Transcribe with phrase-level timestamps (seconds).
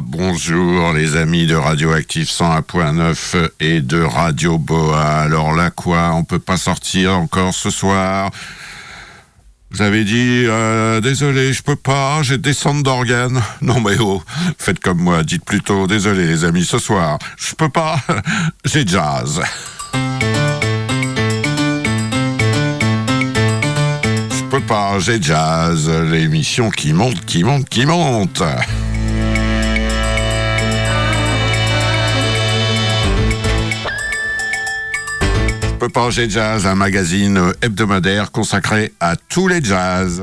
[0.00, 5.00] Bonjour les amis de Radioactive 101.9 et de Radio Boa.
[5.00, 8.30] Alors là quoi, on peut pas sortir encore ce soir?
[9.70, 13.40] Vous avez dit euh, désolé, je peux pas, j'ai des centres d'organes.
[13.60, 14.22] Non mais oh,
[14.58, 18.00] faites comme moi, dites plutôt désolé les amis, ce soir, je peux pas,
[18.64, 19.42] j'ai jazz.
[24.30, 28.42] Je peux pas, j'ai jazz, l'émission qui monte, qui monte, qui monte.
[35.92, 40.22] Pas, j'ai jazz, un magazine hebdomadaire consacré à tous les jazz.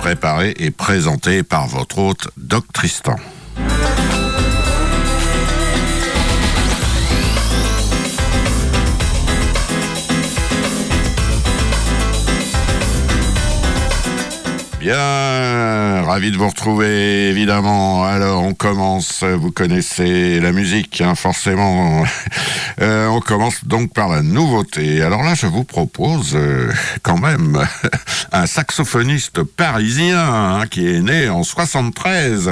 [0.00, 3.16] Préparé et présenté par votre hôte Doc Tristan.
[14.86, 18.04] Bien, ravi de vous retrouver, évidemment.
[18.04, 22.04] Alors, on commence, vous connaissez la musique, hein, forcément.
[22.82, 25.00] Euh, on commence donc par la nouveauté.
[25.00, 26.70] Alors là, je vous propose euh,
[27.00, 27.58] quand même
[28.32, 32.50] un saxophoniste parisien hein, qui est né en 73,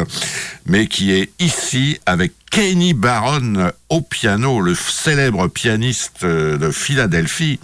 [0.64, 7.58] mais qui est ici avec Kenny Barron piano, le célèbre pianiste de Philadelphie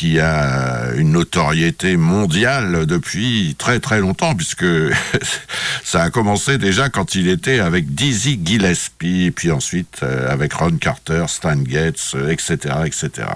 [0.00, 4.64] qui a une notoriété mondiale depuis très très longtemps, puisque
[5.84, 10.78] ça a commencé déjà quand il était avec Dizzy Gillespie, puis ensuite euh, avec Ron
[10.78, 13.28] Carter, Stan Getz, etc., etc.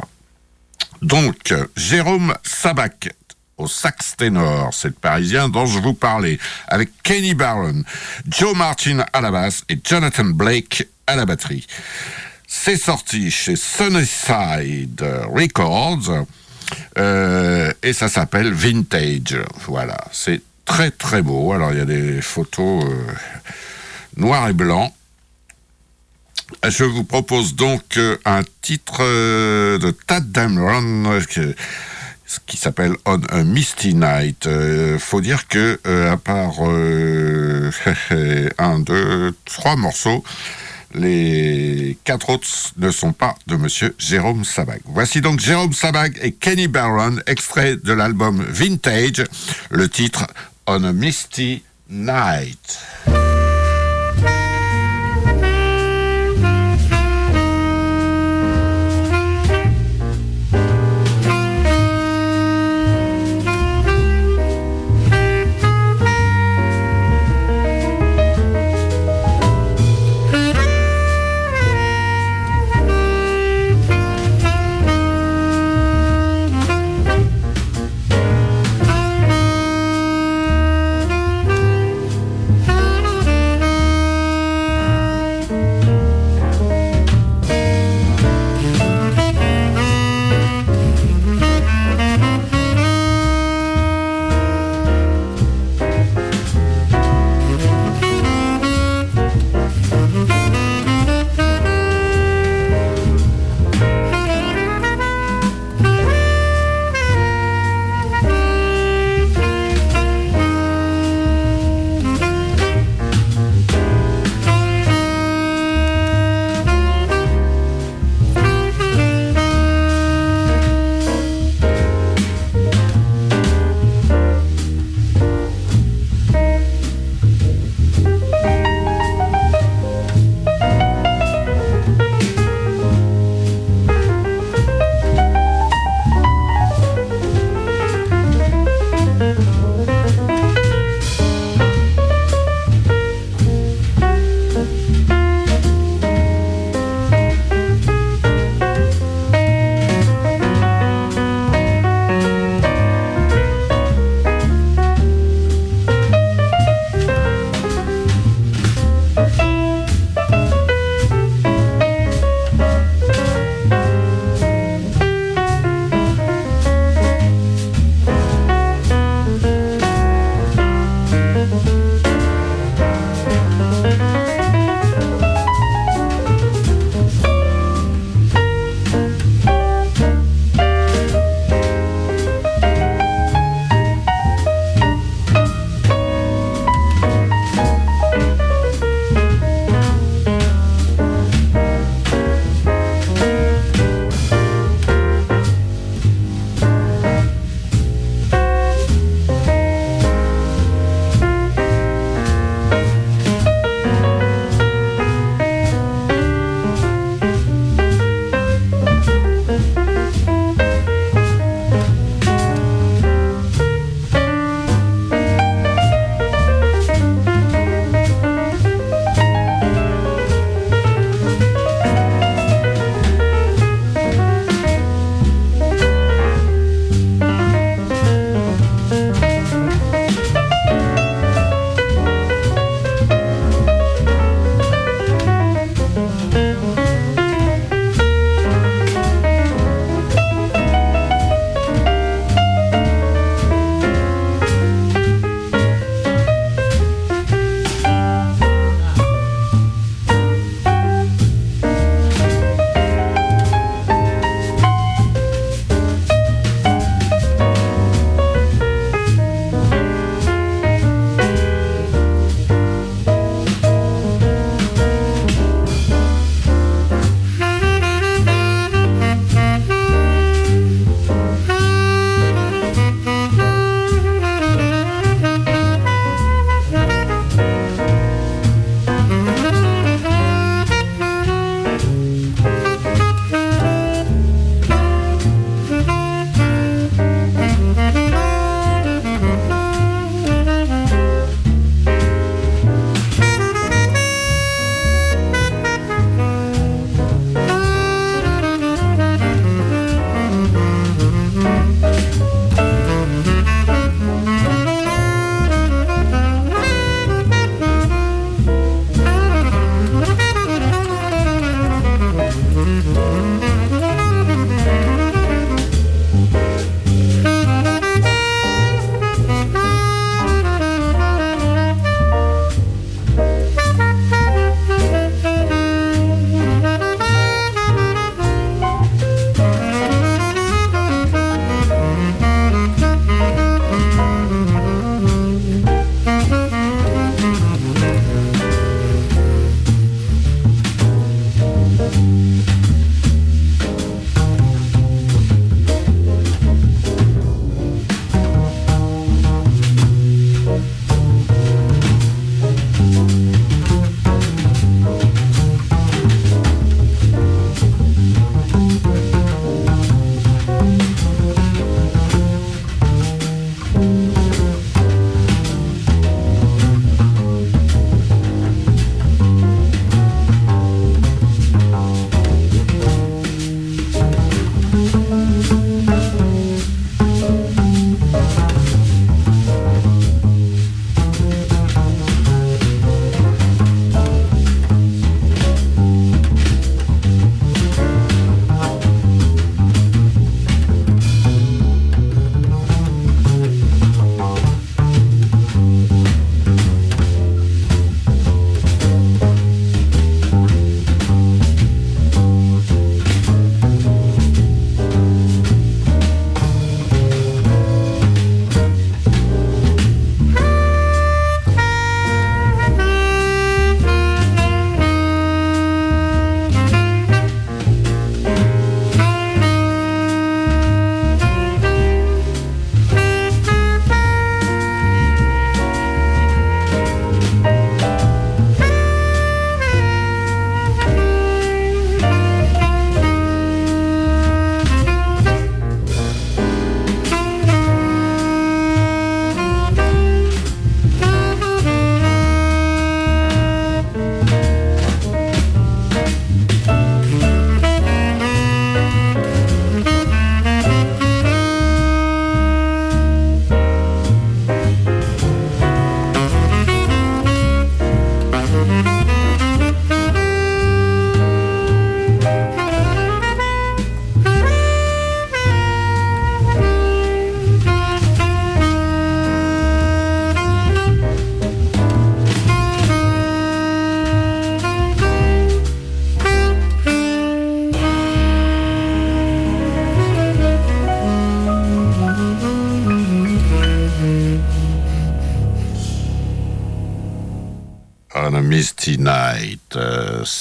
[1.03, 3.11] Donc, Jérôme Sabac
[3.57, 7.83] au sax ténor, c'est le parisien dont je vous parlais, avec Kenny Barron,
[8.27, 11.67] Joe Martin à la basse et Jonathan Blake à la batterie.
[12.47, 16.27] C'est sorti chez Sunnyside Records.
[16.99, 19.39] Euh, et ça s'appelle Vintage.
[19.67, 21.53] Voilà, c'est très très beau.
[21.53, 23.13] Alors il y a des photos euh,
[24.17, 24.95] noir et blanc.
[26.67, 31.21] Je vous propose donc euh, un titre de Tad Dameron
[32.47, 34.49] qui s'appelle On a Misty Night.
[34.99, 35.79] faut dire que
[36.11, 36.61] à part
[38.59, 40.25] un, deux, trois morceaux,
[40.95, 42.47] les quatre autres
[42.77, 44.81] ne sont pas de Monsieur Jérôme Sabag.
[44.85, 49.25] Voici donc Jérôme Sabag et Kenny Barron, extrait de l'album Vintage,
[49.71, 50.27] le titre
[50.67, 53.34] On a Misty Night.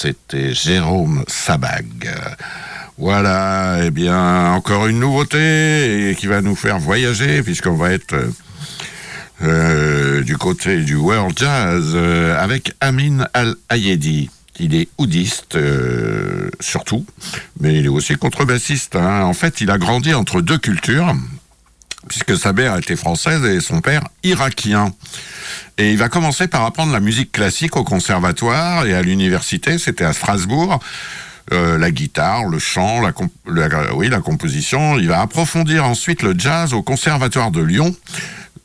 [0.03, 2.13] C'était Jérôme Sabag.
[2.97, 8.13] Voilà, eh bien, encore une nouveauté qui va nous faire voyager, puisqu'on va être
[9.43, 14.29] euh, du côté du world jazz euh, avec Amin Al-Ayedi.
[14.59, 17.05] Il est oudiste, euh, surtout,
[17.61, 18.97] mais il est aussi contrebassiste.
[18.97, 19.21] Hein.
[19.21, 21.15] En fait, il a grandi entre deux cultures,
[22.07, 24.93] puisque sa mère était française et son père irakien.
[25.77, 30.05] Et il va commencer par apprendre la musique classique au conservatoire et à l'université, c'était
[30.05, 30.79] à Strasbourg.
[31.51, 33.11] Euh, la guitare, le chant, la,
[33.93, 34.97] oui, la composition.
[34.97, 37.93] Il va approfondir ensuite le jazz au Conservatoire de Lyon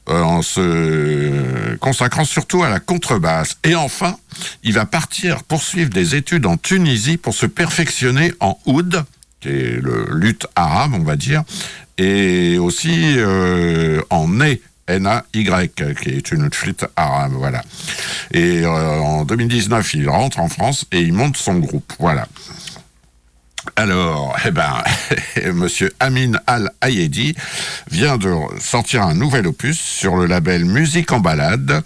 [0.08, 3.58] euh, en se consacrant surtout à la contrebasse.
[3.64, 4.16] Et enfin,
[4.62, 9.04] il va partir poursuivre des études en Tunisie pour se perfectionner en oud,
[9.40, 11.42] qui est le luth arabe, on va dire,
[11.98, 17.62] et aussi euh, en nez, N-A-Y, qui est une flûte arabe, voilà.
[18.32, 22.26] Et en 2019, il rentre en France et il monte son groupe, voilà.
[23.76, 24.82] Alors, eh ben,
[25.52, 27.34] Monsieur Amin Al-Ayedi
[27.90, 31.82] vient de sortir un nouvel opus sur le label Musique en balade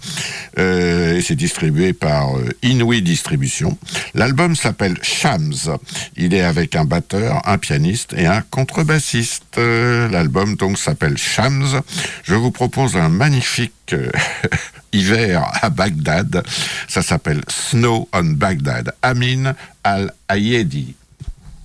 [0.59, 3.77] euh, et c'est distribué par euh, Inouï Distribution.
[4.13, 5.77] L'album s'appelle Shams.
[6.15, 9.57] Il est avec un batteur, un pianiste et un contrebassiste.
[9.57, 11.81] Euh, l'album donc s'appelle Shams.
[12.23, 13.95] Je vous propose un magnifique
[14.93, 16.43] hiver à Bagdad.
[16.87, 18.93] Ça s'appelle Snow on Bagdad.
[19.01, 19.53] Amin
[19.83, 20.95] Al-Ayedi.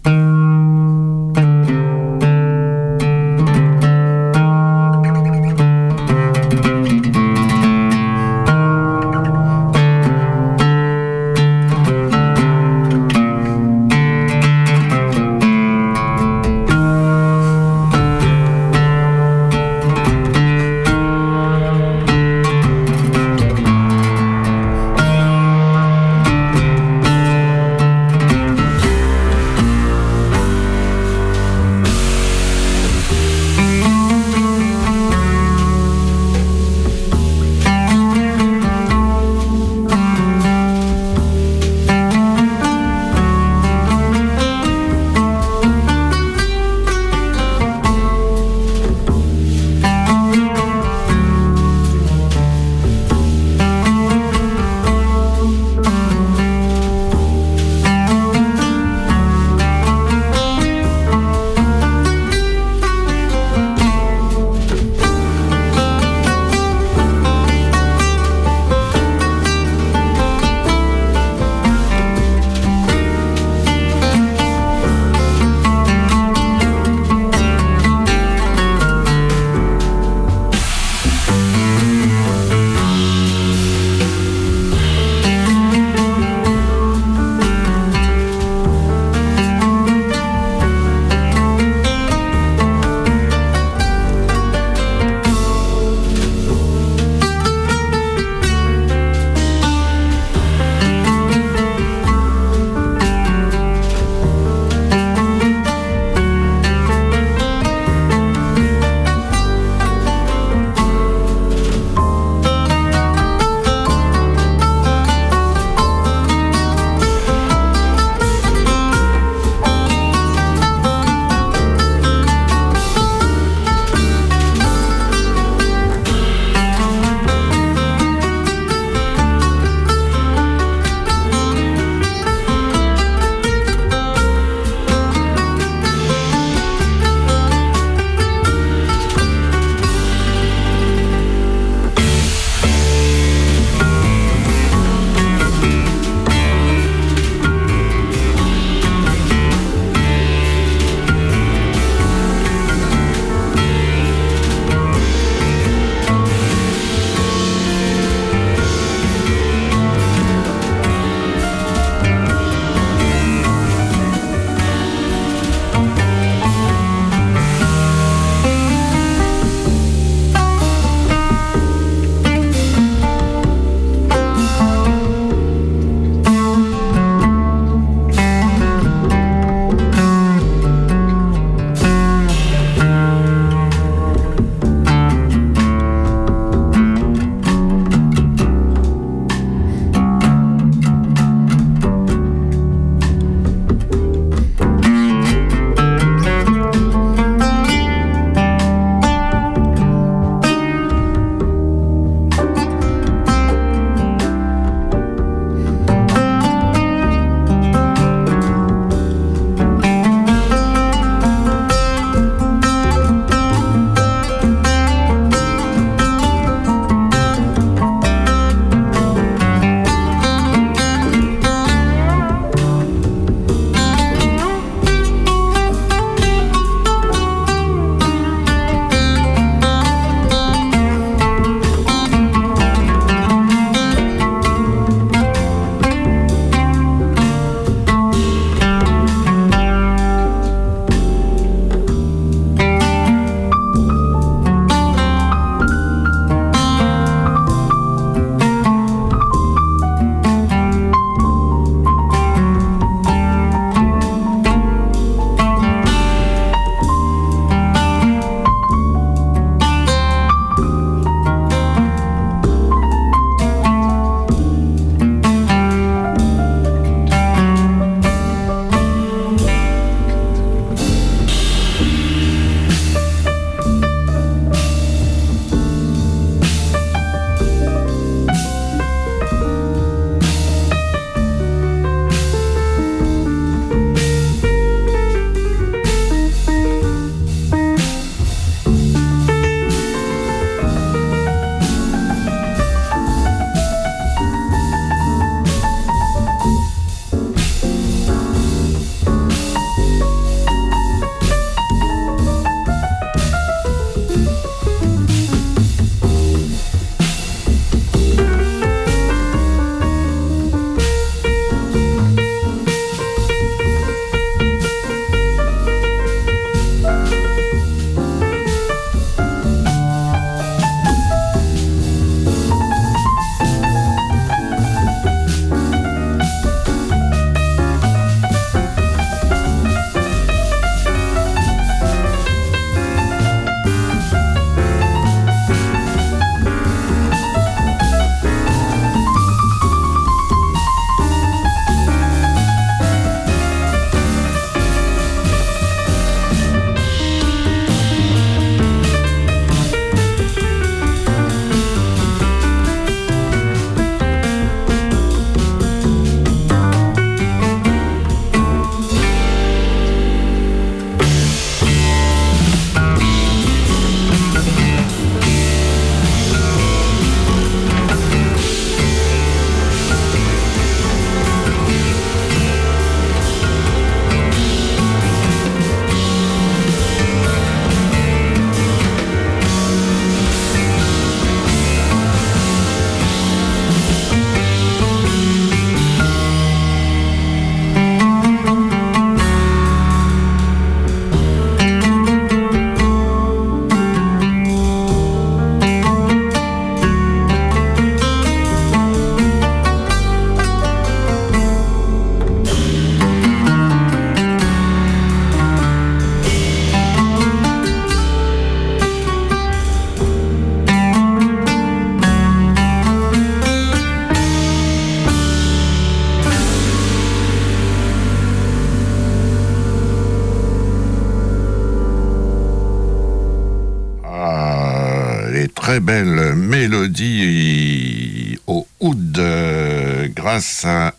[0.09, 1.88] Thank you.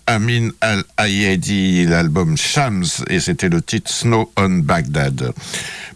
[0.08, 5.34] Amin Al-Ayedi, l'album Shams, et c'était le titre Snow on Baghdad.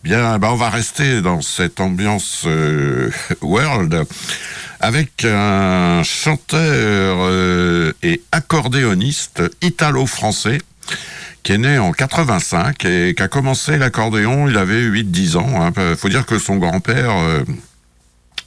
[0.03, 3.09] Bien, bah on va rester dans cette ambiance euh,
[3.41, 4.03] world
[4.79, 10.59] avec un chanteur euh, et accordéoniste italo-français
[11.43, 15.71] qui est né en 85 et qui a commencé l'accordéon, il avait 8-10 ans.
[15.75, 15.95] Il hein.
[15.97, 17.43] faut dire que son grand-père, euh,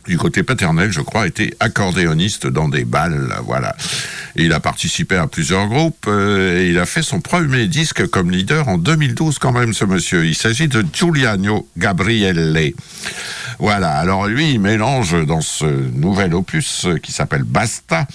[0.06, 3.76] du côté paternel, je crois, était accordéoniste dans des balles, voilà.
[4.36, 8.06] Et il a participé à plusieurs groupes euh, et il a fait son premier disque
[8.08, 10.24] comme leader en 2012 quand même, ce monsieur.
[10.24, 12.72] Il s'agit de Giuliano Gabrielle.
[13.58, 18.06] Voilà, alors lui, il mélange dans ce nouvel opus qui s'appelle Basta,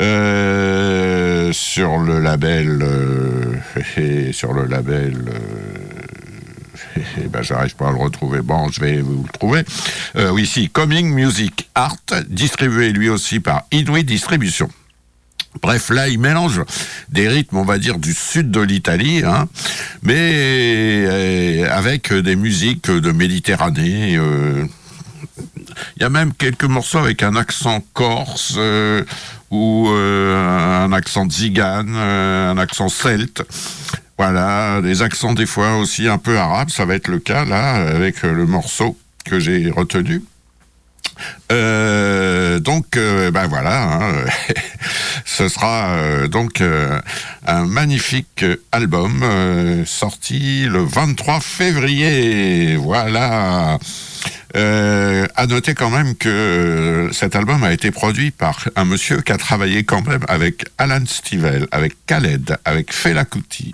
[0.00, 5.16] euh, sur le label, euh, sur le label,
[7.30, 8.40] ben, j'arrive pas à le retrouver.
[8.42, 9.64] Bon, je vais vous le trouver.
[10.32, 11.96] oui, si, Coming Music Art,
[12.28, 14.68] distribué lui aussi par Inuit Distribution.
[15.62, 16.62] Bref, là, il mélange
[17.08, 19.48] des rythmes, on va dire, du sud de l'Italie, hein,
[20.02, 24.16] mais euh, avec des musiques de Méditerranée.
[24.16, 24.64] Euh,
[25.96, 29.04] il y a même quelques morceaux avec un accent corse euh,
[29.50, 33.42] ou un accent zigane, un accent celte.
[34.18, 37.74] Voilà, des accents des fois aussi un peu arabes, ça va être le cas là
[37.74, 40.22] avec le morceau que j'ai retenu.
[41.50, 44.12] Euh, donc, euh, ben voilà, hein,
[45.24, 46.62] ce sera euh, donc
[47.46, 49.24] un magnifique album
[49.86, 52.76] sorti le 23 février.
[52.76, 53.78] Voilà.
[54.54, 59.36] À noter quand même que cet album a été produit par un monsieur qui a
[59.36, 63.72] travaillé quand même avec Alan Stivell, avec Khaled, avec Fela Kuti,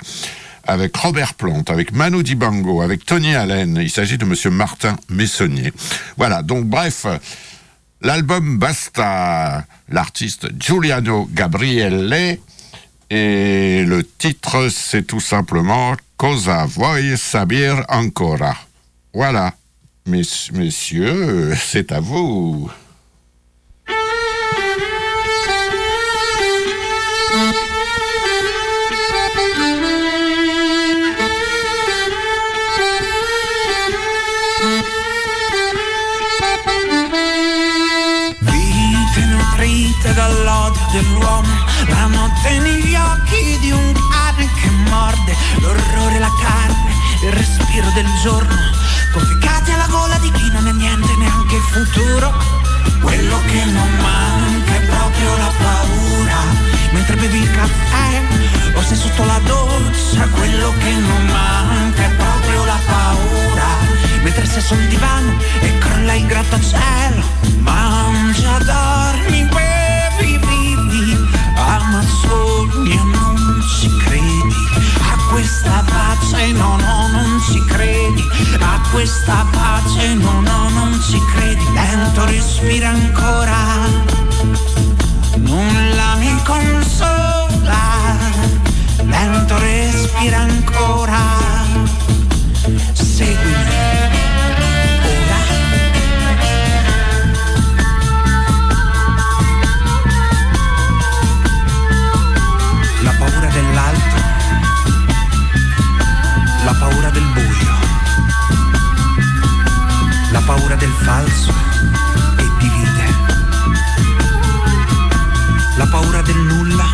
[0.67, 3.79] avec Robert Plante, avec Manu Dibango, avec Tony Allen.
[3.81, 5.73] Il s'agit de Monsieur Martin Messonnier.
[6.17, 7.07] Voilà, donc bref,
[8.01, 12.39] l'album Basta, l'artiste Giuliano Gabrielle,
[13.11, 18.57] et le titre c'est tout simplement Cosa vuoi saber ancora?
[19.13, 19.53] Voilà,
[20.07, 22.71] messieurs, c'est à vous.
[40.15, 41.49] dall'odio dell'uomo,
[41.89, 48.07] la notte negli occhi di un cane che morde, l'orrore, la carne, il respiro del
[48.23, 48.55] giorno,
[49.65, 52.33] conficcati alla gola di chi non è niente neanche il futuro.
[53.01, 56.39] Quello che non manca è proprio la paura,
[56.93, 58.23] mentre bevi il caffè
[58.75, 63.67] o sei sotto la doccia, quello che non manca è proprio la paura,
[64.23, 67.25] mentre sei sul divano e crolla il grattacielo,
[67.59, 69.64] mangia, dormi, ama
[75.45, 78.25] questa pace no no non ci credi.
[78.61, 81.63] A questa pace no no non ci credi.
[81.73, 83.57] Lento respira ancora.
[85.37, 88.17] Nulla mi consola.
[89.03, 91.21] Lento respira ancora.
[92.95, 94.24] Seguimi
[110.45, 111.53] paura del falso
[112.37, 113.05] e divide.
[115.77, 116.85] La paura del nulla,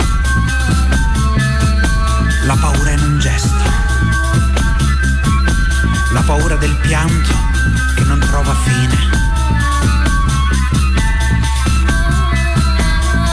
[2.44, 3.64] la paura in un gesto,
[6.12, 7.34] la paura del pianto
[7.96, 9.08] che non trova fine.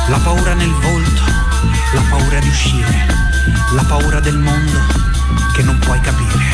[0.10, 1.22] La paura nel volto,
[1.94, 3.06] la paura di uscire,
[3.74, 4.80] la paura del mondo
[5.54, 6.47] che non puoi capire.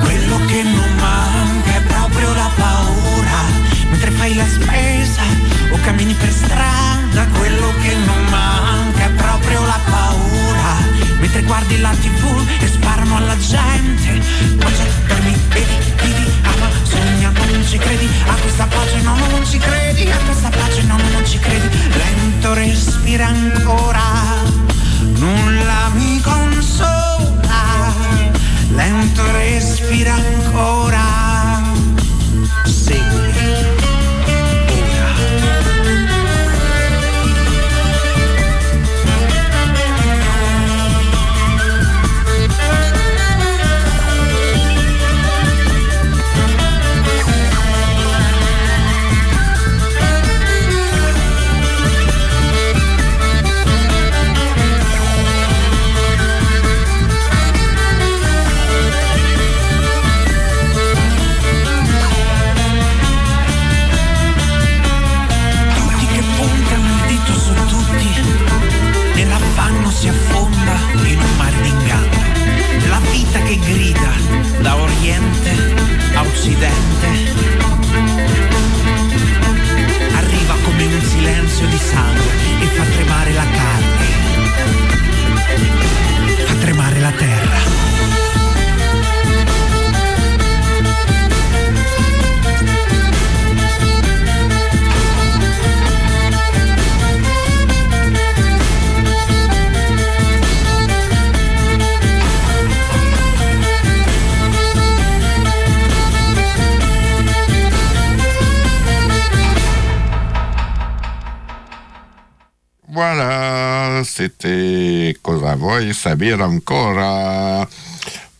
[0.00, 3.40] Quello che non manca è proprio la paura,
[3.88, 5.22] mentre fai la spesa
[5.70, 10.74] o cammini per strada, quello che non manca è proprio la paura,
[11.20, 14.20] mentre guardi la tv e sparano alla gente,
[14.60, 20.10] mangia, dormi, vedi, vivi, ama, sogna, non ci credi, a questa pace non ci credi,
[20.10, 24.50] a questa pace non ci credi, lento respira ancora.
[25.00, 26.41] Nulla mi conta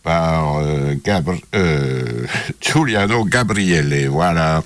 [0.03, 0.95] par euh,
[1.55, 2.27] euh,
[2.61, 4.07] Giuliano Gabriele.
[4.09, 4.61] Voilà.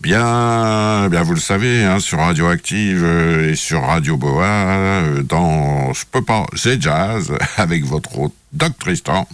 [0.00, 6.04] Bien, bien vous le savez, hein, sur Radioactive euh, et sur Radio Boa, dans Je
[6.10, 9.28] peux pas, c'est jazz avec votre hôte Doc Tristan.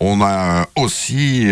[0.00, 1.48] On a aussi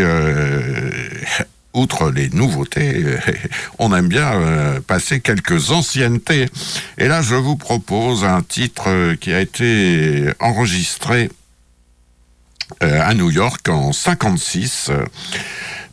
[1.74, 3.04] outre les nouveautés,
[3.78, 6.46] on aime bien passer quelques anciennetés.
[6.98, 11.30] Et là, je vous propose un titre qui a été enregistré
[12.82, 15.04] euh, à New York en 56 euh,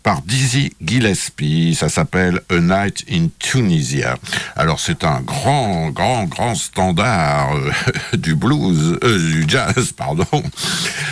[0.10, 1.76] par Dizzy Gillespie.
[1.76, 4.18] Ça s'appelle A Night in Tunisia.
[4.56, 7.72] Alors c'est un grand, grand, grand standard euh,
[8.18, 10.26] du blues, du jazz, pardon,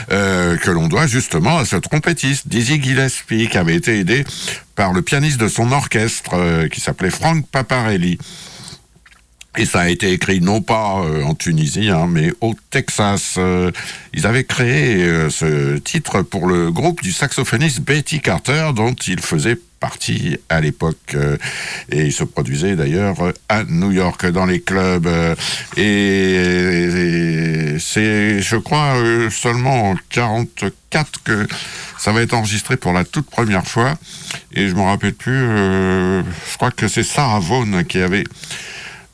[0.09, 4.25] que l'on doit justement à ce trompettiste Dizzy Gillespie qui avait été aidé
[4.73, 8.17] par le pianiste de son orchestre qui s'appelait Frank Paparelli.
[9.57, 13.35] Et ça a été écrit non pas euh, en Tunisie, hein, mais au Texas.
[13.37, 13.71] Euh,
[14.13, 19.19] ils avaient créé euh, ce titre pour le groupe du saxophoniste Betty Carter, dont il
[19.19, 21.15] faisait partie à l'époque.
[21.91, 23.15] et il se produisait d'ailleurs
[23.47, 25.07] à New York dans les clubs.
[25.77, 28.95] et, c'est, je crois,
[29.29, 31.45] seulement en 44 que
[31.99, 33.99] ça va être enregistré pour la toute première fois.
[34.51, 38.23] Et je me rappelle plus, je crois que c'est Sarah Vaughan qui avait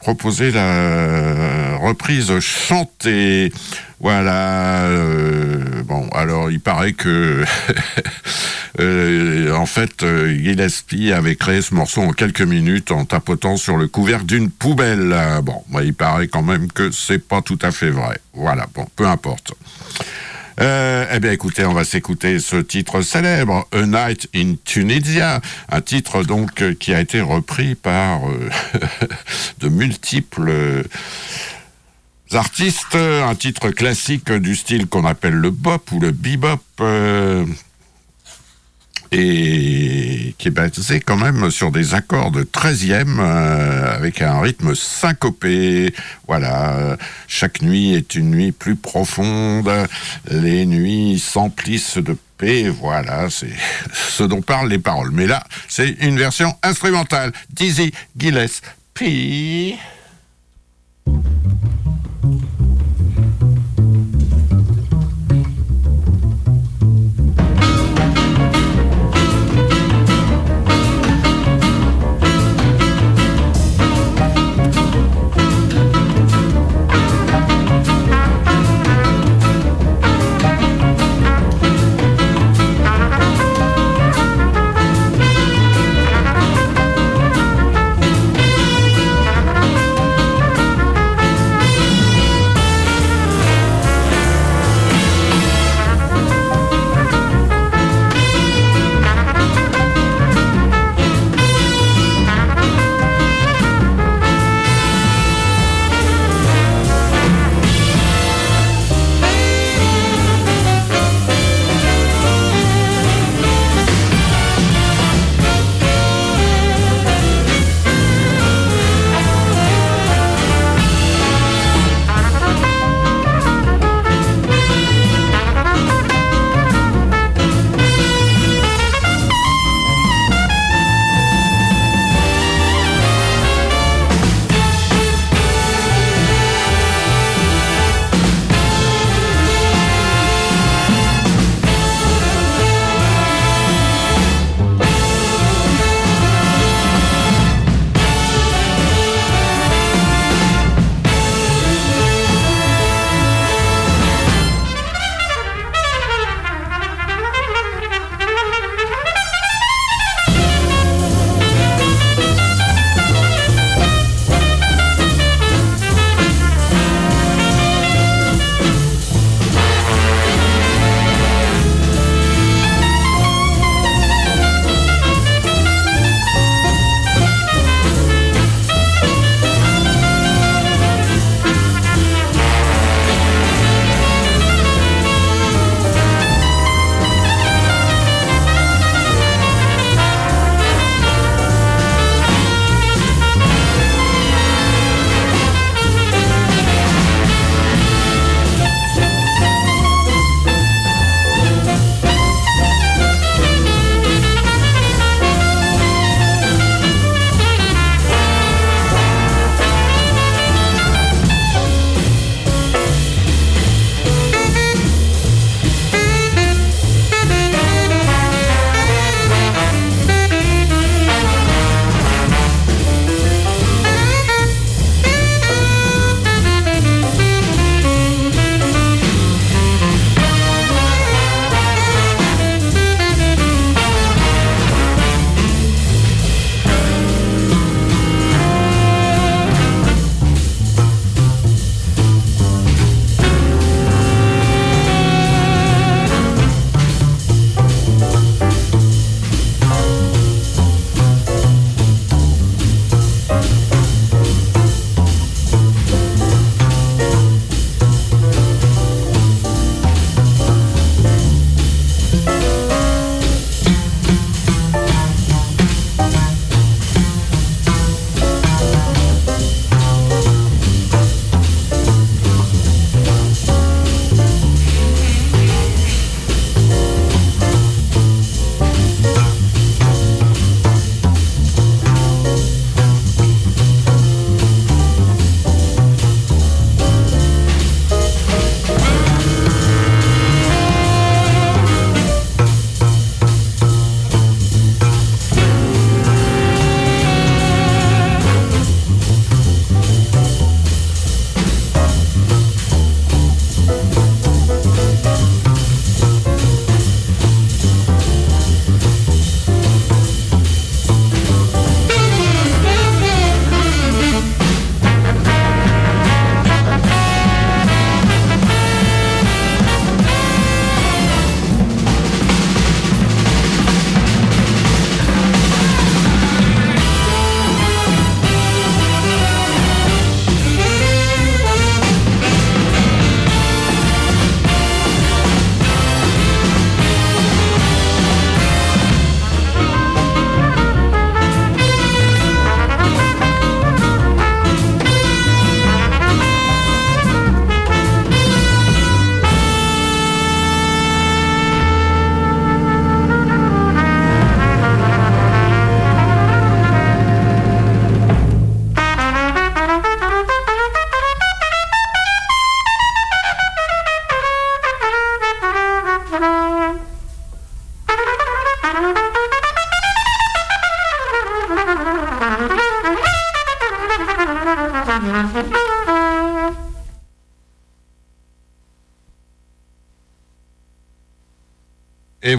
[0.04, 3.54] proposer la reprise chantée.
[4.02, 4.84] Voilà.
[4.84, 7.46] Euh, bon, alors il paraît que,
[8.82, 13.78] euh, en fait, euh, Gillespie avait créé ce morceau en quelques minutes en tapotant sur
[13.78, 15.16] le couvercle d'une poubelle.
[15.42, 18.20] Bon, il paraît quand même que c'est pas tout à fait vrai.
[18.34, 18.68] Voilà.
[18.76, 19.54] Bon, peu importe.
[20.62, 25.82] Euh, eh bien, écoutez, on va s'écouter ce titre célèbre, A Night in Tunisia, un
[25.82, 28.50] titre donc euh, qui a été repris par euh,
[29.60, 30.84] de multiples
[32.32, 36.62] artistes, un titre classique du style qu'on appelle le bop ou le bebop
[39.14, 44.74] et qui est basé quand même sur des accords de 13e euh, avec un rythme
[44.74, 45.94] syncopé.
[46.28, 46.98] Voilà,
[47.28, 49.70] chaque nuit est une nuit plus profonde,
[50.30, 53.54] les nuits s'emplissent de paix, voilà, c'est
[54.10, 55.12] ce dont parlent les paroles.
[55.12, 57.32] Mais là, c'est une version instrumentale.
[57.52, 58.74] Dizzy Gillespie.
[59.02, 59.78] Et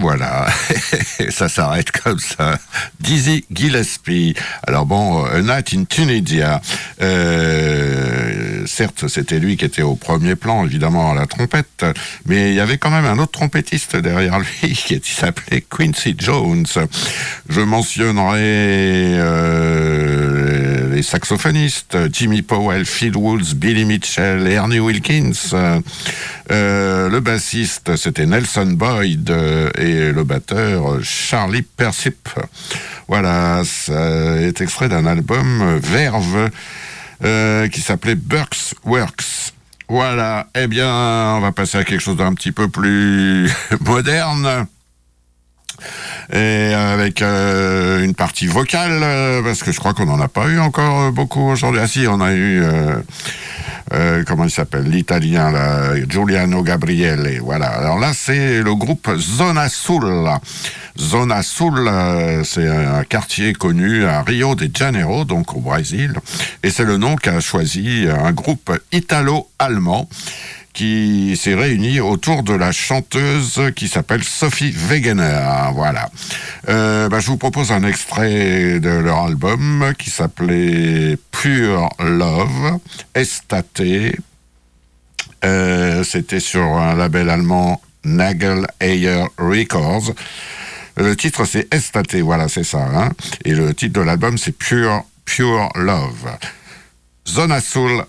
[0.05, 0.49] voilà,
[1.31, 2.59] ça s'arrête comme ça.
[3.01, 4.35] Dizzy Gillespie.
[4.67, 6.61] Alors bon, A Night in Tunisia.
[7.01, 11.87] Euh, certes, c'était lui qui était au premier plan, évidemment, à la trompette,
[12.27, 16.67] mais il y avait quand même un autre trompettiste derrière lui qui s'appelait Quincy Jones.
[17.49, 25.55] Je mentionnerai euh, les saxophonistes Jimmy Powell, Phil Woods, Billy Mitchell, Ernie Wilkins.
[26.51, 32.29] Euh, le bassiste, c'était Nelson Boyd euh, et le batteur, Charlie Persip.
[33.09, 36.51] Voilà, ça est extrait d'un album Verve
[37.25, 39.55] euh, qui s'appelait Burks Works.
[39.89, 44.67] Voilà, eh bien, on va passer à quelque chose d'un petit peu plus moderne
[46.33, 51.13] et avec une partie vocale, parce que je crois qu'on n'en a pas eu encore
[51.13, 51.81] beaucoup aujourd'hui.
[51.83, 52.63] Ah si, on a eu,
[53.92, 55.53] euh, comment il s'appelle, l'italien,
[56.09, 57.40] Giuliano Gabriele.
[57.42, 57.66] Voilà.
[57.66, 60.05] Alors là, c'est le groupe Zona Sul.
[60.98, 66.14] Zona Sul, euh, c'est un quartier connu à Rio de Janeiro, donc au Brésil,
[66.62, 70.09] et c'est le nom qu'a choisi un groupe italo-allemand
[70.75, 75.71] qui s'est réuni autour de la chanteuse qui s'appelle Sophie Wegener.
[75.73, 76.11] Voilà.
[76.69, 82.79] Euh, bah, je vous propose un extrait de leur album qui s'appelait Pure Love,
[83.15, 83.83] Estate.
[85.45, 90.13] Euh, C'était sur un label allemand Nagel Ayer Records.
[90.97, 92.85] Le titre c'est Estate, voilà, c'est ça.
[92.95, 93.11] Hein
[93.45, 96.37] Et le titre de l'album c'est Pure, Pure Love.
[97.27, 98.05] Zona Sul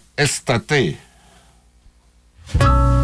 [2.47, 2.65] Estate.
[2.65, 2.94] Estate,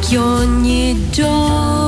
[0.00, 1.87] 適温に上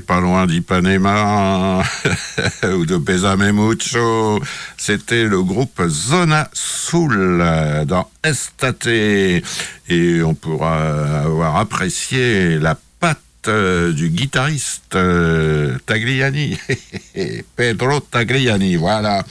[0.00, 1.82] Pas loin d'Ipanema
[2.64, 4.40] ou de Besame Mucho.
[4.76, 8.86] C'était le groupe Zona Soul euh, dans Estate.
[8.86, 9.42] Et
[10.22, 16.58] on pourra avoir apprécié la patte euh, du guitariste euh, Tagliani.
[17.56, 19.24] Pedro Tagliani, voilà.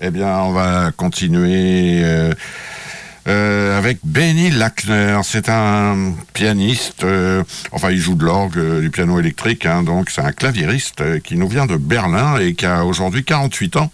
[0.00, 2.02] Eh bien, on va continuer.
[3.28, 5.20] Euh, avec Benny Lackner.
[5.22, 10.08] C'est un pianiste, euh, enfin il joue de l'orgue, euh, du piano électrique, hein, donc
[10.08, 13.92] c'est un claviériste qui nous vient de Berlin et qui a aujourd'hui 48 ans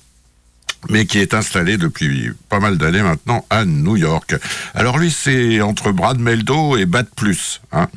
[0.90, 4.36] mais qui est installé depuis pas mal d'années maintenant à New York.
[4.74, 7.62] Alors lui, c'est entre Brad Meldo et Bad Plus.
[7.72, 7.88] Hein.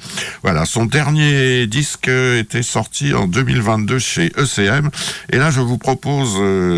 [0.41, 4.89] Voilà, son dernier disque était sorti en 2022 chez ECM.
[5.33, 6.37] Et là, je vous propose,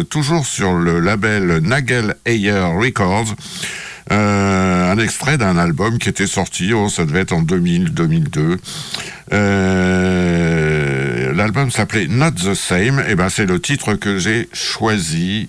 [0.09, 3.35] toujours sur le label Nagel Ayer Records,
[4.09, 8.57] un extrait d'un album qui était sorti, oh, ça devait être en 2000-2002.
[9.79, 15.47] Euh, L'album s'appelait Not the Same, et ben c'est le titre que j'ai choisi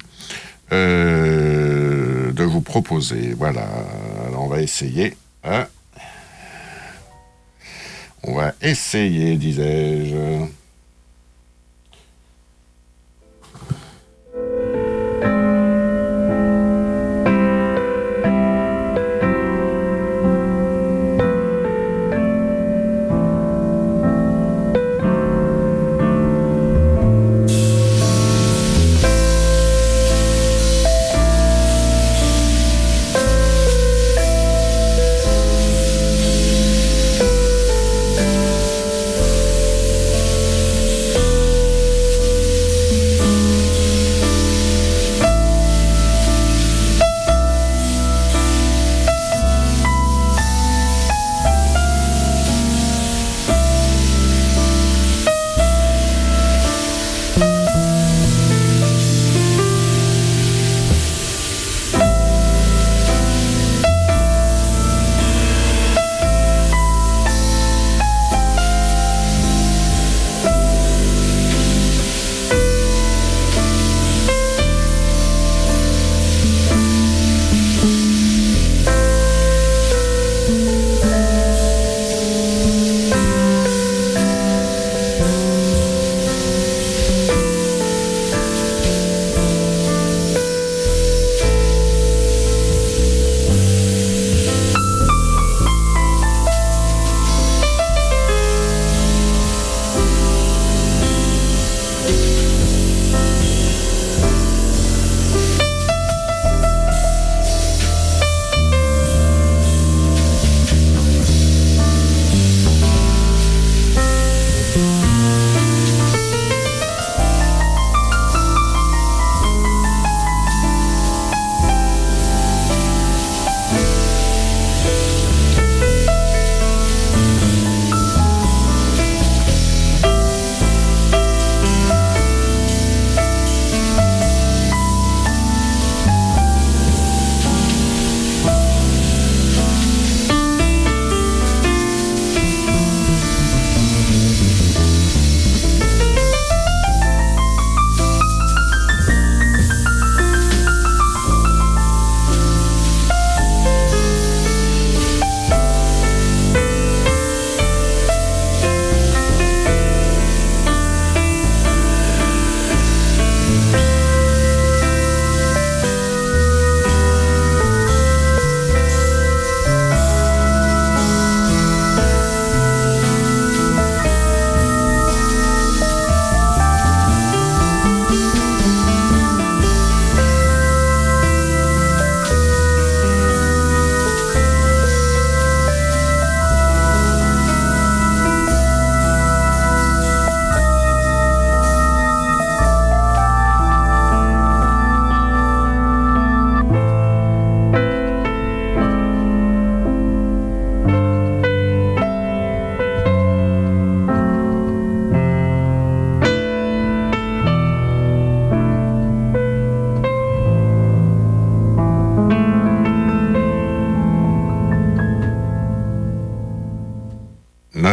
[0.72, 3.34] euh, de vous proposer.
[3.36, 3.66] Voilà,
[4.36, 5.16] on va essayer.
[5.44, 5.66] hein.
[8.22, 10.44] On va essayer, disais-je.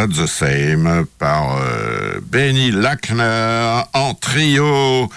[0.08, 5.08] The Same par euh, Benny Lackner en trio.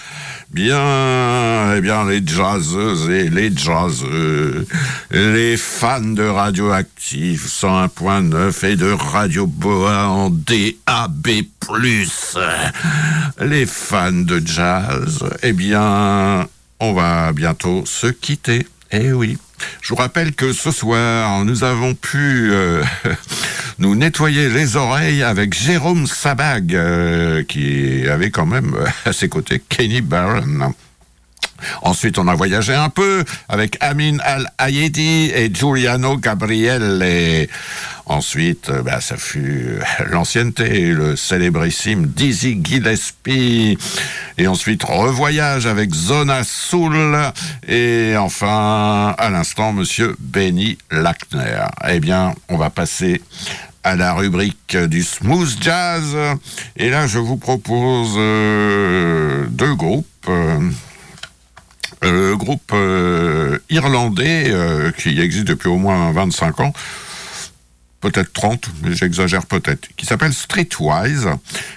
[0.51, 4.67] Bien, eh bien, les jazzeuses et les jazzeux,
[5.11, 11.27] les fans de Radioactive 101.9 et de Radio Boa en DAB+,
[13.39, 16.47] les fans de jazz, eh bien,
[16.81, 18.67] on va bientôt se quitter.
[18.91, 19.37] Eh oui.
[19.81, 22.83] Je vous rappelle que ce soir, nous avons pu euh,
[23.79, 29.29] nous nettoyer les oreilles avec Jérôme Sabag, euh, qui avait quand même euh, à ses
[29.29, 30.73] côtés Kenny Barron.
[31.81, 37.47] Ensuite, on a voyagé un peu avec Amin Al-Ayedi et Giuliano Gabriele.
[38.05, 43.77] Ensuite, euh, bah, ça fut l'ancienneté, le célébrissime Dizzy Gillespie.
[44.37, 47.17] Et ensuite, revoyage avec Zona Soul.
[47.67, 51.63] Et enfin, à l'instant, monsieur Benny Lackner.
[51.87, 53.21] Eh bien, on va passer
[53.83, 56.15] à la rubrique du smooth jazz.
[56.75, 60.05] Et là, je vous propose euh, deux groupes.
[60.27, 60.59] Euh,
[62.01, 66.73] le groupe euh, irlandais euh, qui existe depuis au moins 25 ans,
[68.01, 71.29] peut-être 30, mais j'exagère peut-être, qui s'appelle Streetwise.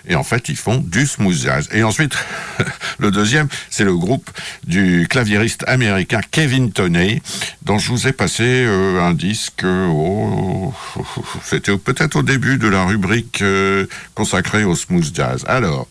[0.08, 1.68] Et en fait, ils font du smooth jazz.
[1.72, 2.16] Et ensuite,
[2.98, 4.30] le deuxième, c'est le groupe
[4.66, 7.22] du claviériste américain Kevin Toney,
[7.62, 10.72] dont je vous ai passé euh, un disque, oh,
[11.44, 15.44] c'était peut-être au début de la rubrique euh, consacrée au smooth jazz.
[15.46, 15.86] Alors,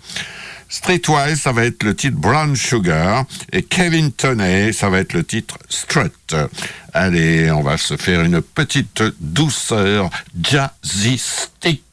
[0.73, 3.25] Streetwise, ça va être le titre Brown Sugar.
[3.51, 6.35] Et Kevin Toney, ça va être le titre Strut.
[6.93, 10.09] Allez, on va se faire une petite douceur
[10.41, 11.83] jazzistique.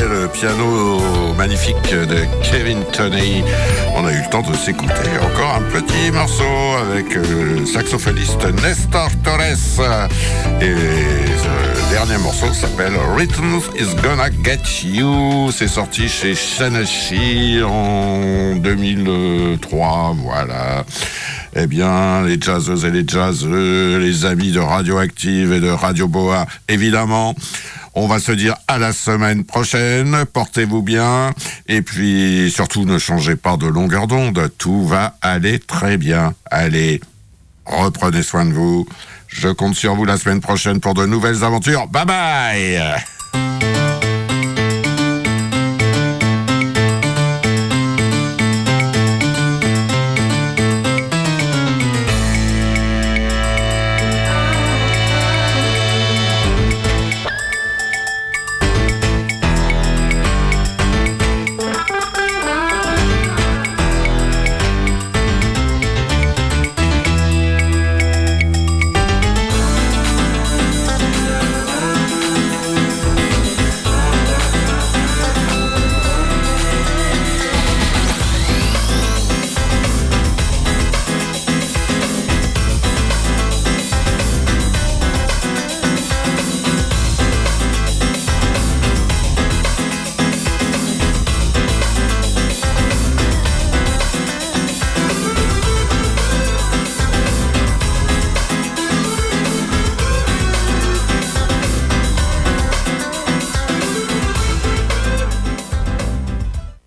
[0.00, 3.44] Le piano magnifique de Kevin Tony,
[3.94, 6.44] on a eu le temps de s'écouter encore un petit morceau
[6.90, 10.08] avec euh, le saxophoniste Nestor Torres.
[10.62, 10.74] Et
[11.36, 15.50] ce dernier morceau s'appelle Rhythm is Gonna Get You.
[15.52, 20.16] C'est sorti chez Shanashi en 2003.
[20.22, 20.84] Voilà.
[21.54, 26.46] Eh bien, les jazzeuses et les jazzeux, les amis de Radioactive et de Radio Boa,
[26.66, 27.34] évidemment.
[27.94, 30.24] On va se dire à la semaine prochaine.
[30.32, 31.32] Portez-vous bien.
[31.68, 34.50] Et puis, surtout, ne changez pas de longueur d'onde.
[34.58, 36.34] Tout va aller très bien.
[36.50, 37.00] Allez,
[37.66, 38.86] reprenez soin de vous.
[39.28, 41.86] Je compte sur vous la semaine prochaine pour de nouvelles aventures.
[41.88, 43.21] Bye bye